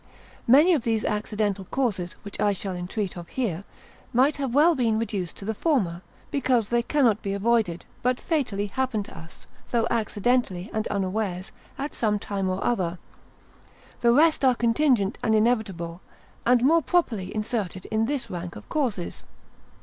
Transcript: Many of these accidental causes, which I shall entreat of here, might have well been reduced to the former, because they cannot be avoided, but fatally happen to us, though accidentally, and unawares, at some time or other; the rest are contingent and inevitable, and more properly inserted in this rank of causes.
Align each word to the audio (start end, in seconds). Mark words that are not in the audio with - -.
Many 0.47 0.73
of 0.73 0.83
these 0.83 1.05
accidental 1.05 1.65
causes, 1.65 2.13
which 2.23 2.39
I 2.39 2.53
shall 2.53 2.73
entreat 2.75 3.15
of 3.15 3.27
here, 3.27 3.61
might 4.11 4.37
have 4.37 4.55
well 4.55 4.73
been 4.73 4.97
reduced 4.97 5.35
to 5.37 5.45
the 5.45 5.53
former, 5.53 6.01
because 6.31 6.69
they 6.69 6.81
cannot 6.81 7.21
be 7.21 7.33
avoided, 7.33 7.85
but 8.01 8.19
fatally 8.19 8.65
happen 8.65 9.03
to 9.03 9.15
us, 9.15 9.45
though 9.69 9.85
accidentally, 9.91 10.71
and 10.73 10.87
unawares, 10.87 11.51
at 11.77 11.93
some 11.93 12.17
time 12.17 12.49
or 12.49 12.63
other; 12.63 12.97
the 13.99 14.11
rest 14.11 14.43
are 14.43 14.55
contingent 14.55 15.19
and 15.21 15.35
inevitable, 15.35 16.01
and 16.47 16.63
more 16.63 16.81
properly 16.81 17.31
inserted 17.35 17.85
in 17.91 18.07
this 18.07 18.27
rank 18.27 18.55
of 18.55 18.67
causes. 18.69 19.21